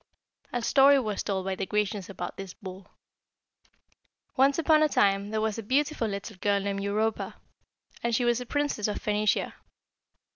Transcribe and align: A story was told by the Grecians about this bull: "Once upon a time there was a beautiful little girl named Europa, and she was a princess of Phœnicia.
A 0.51 0.63
story 0.63 0.97
was 0.97 1.21
told 1.21 1.45
by 1.45 1.53
the 1.53 1.67
Grecians 1.67 2.09
about 2.09 2.35
this 2.35 2.55
bull: 2.55 2.87
"Once 4.35 4.57
upon 4.57 4.81
a 4.81 4.89
time 4.89 5.29
there 5.29 5.41
was 5.41 5.59
a 5.59 5.61
beautiful 5.61 6.07
little 6.07 6.37
girl 6.37 6.59
named 6.59 6.81
Europa, 6.81 7.35
and 8.01 8.15
she 8.15 8.25
was 8.25 8.41
a 8.41 8.47
princess 8.47 8.87
of 8.87 8.97
Phœnicia. 8.97 9.53